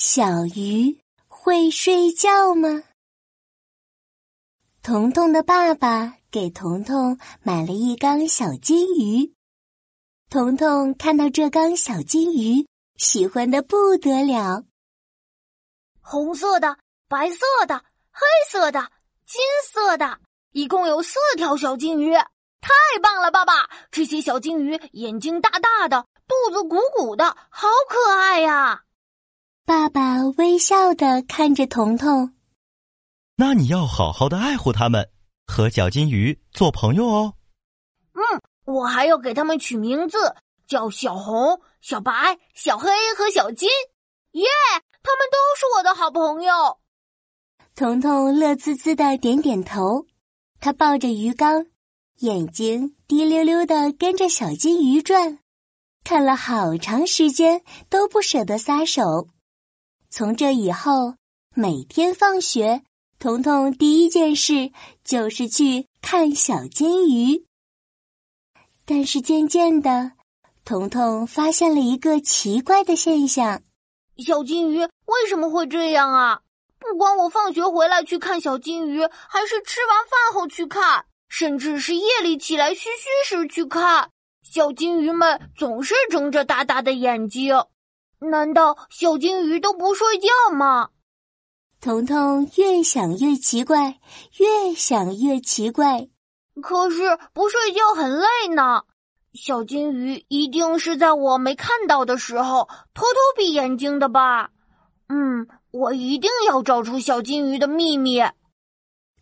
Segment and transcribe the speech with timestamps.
[0.00, 2.84] 小鱼会睡觉吗？
[4.80, 9.34] 彤彤的爸爸给彤彤买了一缸小金鱼。
[10.30, 12.64] 彤彤看到这缸小金鱼，
[12.94, 14.62] 喜欢的不得了。
[16.00, 16.78] 红色的、
[17.08, 18.92] 白色的、黑色的、
[19.26, 20.20] 金色的，
[20.52, 22.70] 一共有四条小金鱼，太
[23.02, 23.32] 棒了！
[23.32, 28.84] 爸爸，这些小金鱼眼睛大大的，肚子鼓鼓的，好可爱呀！
[29.68, 32.32] 爸爸微笑的看着彤彤，
[33.36, 35.10] 那你要好好的爱护它们，
[35.46, 37.34] 和小金鱼做朋友哦。
[38.14, 40.34] 嗯，我还要给它们取名字，
[40.66, 43.68] 叫小红、小白、小黑和小金。
[44.30, 44.46] 耶，
[45.02, 46.78] 他们都是我的好朋友。
[47.74, 50.06] 彤彤乐滋滋的点点头，
[50.60, 51.66] 他抱着鱼缸，
[52.20, 55.40] 眼睛滴溜溜的跟着小金鱼转，
[56.04, 59.28] 看了好长时间都不舍得撒手。
[60.10, 61.14] 从这以后，
[61.54, 62.82] 每天放学，
[63.18, 64.72] 彤彤第一件事
[65.04, 67.44] 就是去看小金鱼。
[68.86, 70.12] 但是渐渐的，
[70.64, 73.62] 彤彤发现了一个奇怪的现象：
[74.16, 76.40] 小金鱼为什么会这样啊？
[76.78, 82.88] 不管我放学回来去看小金鱼，还是吃完饭后去看，甚至是夜里起来嘘
[83.26, 84.10] 嘘时去看，
[84.42, 87.54] 小金鱼们总是睁着大大的眼睛。
[88.20, 90.90] 难道小金鱼都不睡觉吗？
[91.80, 94.00] 彤彤越想越奇怪，
[94.38, 96.08] 越想越奇怪。
[96.60, 98.82] 可是不睡觉很累呢。
[99.34, 104.50] 小金鱼一定是在我没看到的时候偷偷闭眼睛的吧？
[105.08, 108.20] 嗯，我一定要找出小金鱼的秘密。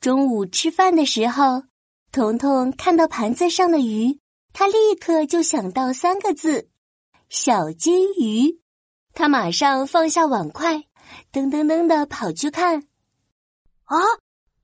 [0.00, 1.64] 中午吃饭的时候，
[2.12, 4.20] 彤彤看到盘子上的鱼，
[4.52, 6.68] 他立刻就想到三个字：
[7.28, 8.60] 小金鱼。
[9.14, 10.84] 他马上放下碗筷，
[11.32, 12.88] 噔噔噔的跑去看。
[13.84, 13.96] 啊，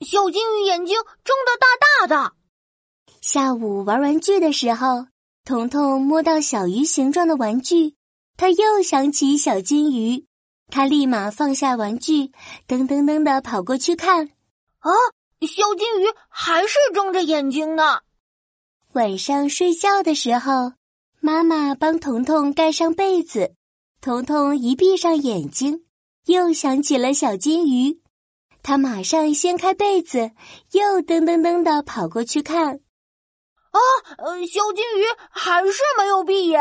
[0.00, 2.32] 小金鱼眼睛睁得大大的。
[3.20, 5.06] 下午玩玩具的时候，
[5.44, 7.94] 彤彤摸到小鱼形状的玩具，
[8.36, 10.26] 他又想起小金鱼，
[10.68, 12.32] 他立马放下玩具，
[12.66, 14.26] 噔噔噔的跑过去看。
[14.80, 14.90] 啊，
[15.42, 18.00] 小金鱼还是睁着眼睛呢。
[18.94, 20.72] 晚上睡觉的时候，
[21.20, 23.54] 妈妈帮彤彤盖上被子。
[24.02, 25.84] 彤彤一闭上眼睛，
[26.24, 28.00] 又想起了小金鱼，
[28.62, 30.30] 他马上掀开被子，
[30.72, 32.76] 又噔噔噔的跑过去看。
[32.76, 33.78] 啊，
[34.16, 36.58] 呃，小金鱼还是没有闭眼。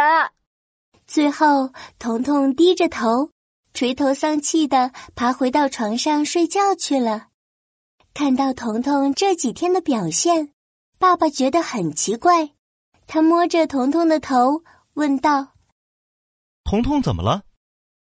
[1.08, 3.32] 最后，彤彤低着头，
[3.74, 7.28] 垂头丧气的爬回到床上睡觉去了。
[8.14, 10.52] 看到彤彤这几天的表现，
[10.98, 12.52] 爸爸觉得很奇怪，
[13.08, 14.62] 他摸着彤彤的头，
[14.96, 15.54] 问道。
[16.70, 17.42] 彤彤怎么了？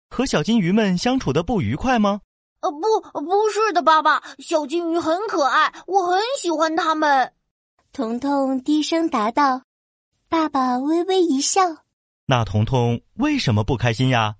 [0.08, 2.22] 和小金鱼们相处的不愉快吗？
[2.60, 2.78] 呃，不，
[3.20, 4.22] 不是的，爸爸。
[4.38, 7.34] 小金鱼很可爱，我很喜欢它们。
[7.92, 9.64] 彤彤低声答道。
[10.30, 11.60] 爸爸微微一笑。
[12.24, 14.36] 那彤彤为什么不开心呀？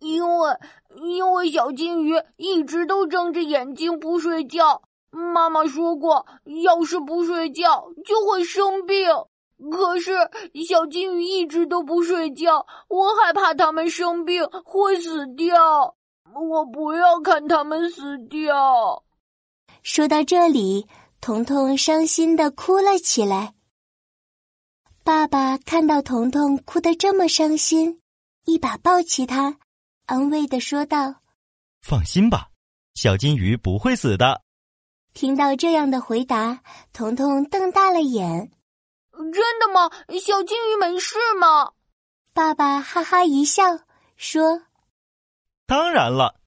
[0.00, 0.58] 因为，
[1.00, 4.82] 因为小金鱼一直都睁着眼睛不睡觉。
[5.12, 6.26] 妈妈说过，
[6.64, 9.06] 要是不睡觉就会生病。
[9.70, 10.12] 可是
[10.66, 15.94] 小金鱼一直都不睡觉，我害怕它们生病会死掉。
[16.34, 19.04] 我不要看它们死掉。
[19.82, 20.86] 说到这里，
[21.20, 23.54] 彤彤伤心的哭了起来。
[25.04, 28.00] 爸爸看到彤彤哭得这么伤心，
[28.44, 29.58] 一把抱起他，
[30.06, 31.16] 安慰的说道
[31.82, 32.48] ：“放心吧，
[32.94, 34.42] 小金鱼不会死的。”
[35.12, 36.62] 听到这样的回答，
[36.92, 38.50] 彤彤瞪大了眼。
[39.12, 39.90] 真的吗？
[40.20, 41.72] 小金鱼没事吗？
[42.34, 43.62] 爸爸哈哈一笑
[44.16, 44.62] 说
[45.66, 46.40] ：“当然了，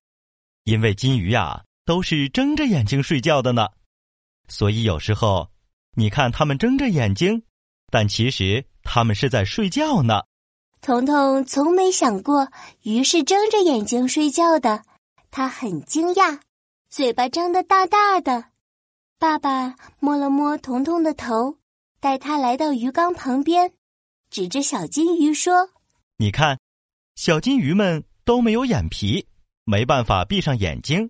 [0.63, 3.69] 因为金鱼呀都是睁着眼睛睡觉的呢，
[4.47, 5.49] 所以有时候
[5.95, 7.43] 你看它们睁着眼睛，
[7.91, 10.23] 但其实它们是在睡觉呢。”
[10.81, 12.47] 彤彤从没想过
[12.83, 14.83] 鱼是睁着眼睛睡觉的，
[15.31, 16.39] 他很惊讶，
[16.89, 18.45] 嘴巴张得大大的。
[19.17, 21.57] 爸爸摸了摸彤彤的头。
[22.05, 23.73] 带他来到鱼缸旁边，
[24.29, 25.71] 指着小金鱼说
[26.17, 26.59] ：“你看，
[27.15, 29.25] 小金鱼们都没有眼皮，
[29.63, 31.09] 没办法闭上眼睛，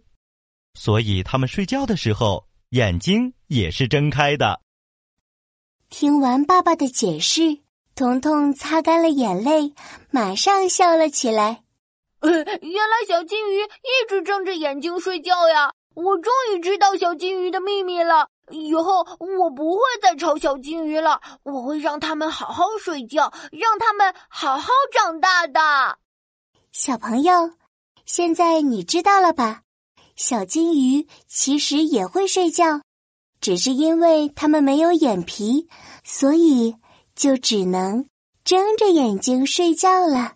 [0.74, 4.62] 所以他们睡觉的时候眼睛也是睁开的。”
[5.92, 7.59] 听完爸爸的解释，
[7.94, 9.74] 彤彤擦干了眼泪，
[10.12, 11.65] 马上笑了起来。
[12.21, 15.74] 原来小金鱼一直睁着眼睛睡觉呀！
[15.94, 18.30] 我终于知道小金鱼的秘密了。
[18.51, 19.06] 以后
[19.39, 25.97] 我不会再吵小金鱼了，我会让他们好好睡觉，让他们好好长大的。
[26.71, 27.51] 小朋友，
[28.06, 29.62] 现在你知道了吧？
[30.15, 32.81] 小金鱼其实也会睡觉，
[33.42, 35.68] 只是因为它们没有眼皮，
[36.03, 36.75] 所以
[37.15, 38.07] 就只能
[38.44, 40.36] 睁着眼睛睡觉了。